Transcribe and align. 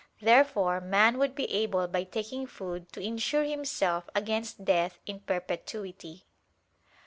Therefore 0.19 0.81
man 0.81 1.19
would 1.19 1.35
be 1.35 1.45
able 1.53 1.87
by 1.87 2.05
taking 2.05 2.47
food 2.47 2.91
to 2.93 2.99
insure 2.99 3.43
himself 3.43 4.09
against 4.15 4.65
death 4.65 4.97
in 5.05 5.19
perpetuity. 5.19 6.25